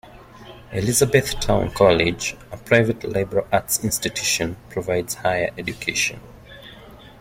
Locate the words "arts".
3.51-3.83